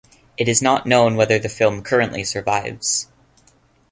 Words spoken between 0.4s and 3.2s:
is not known whether the film currently survives.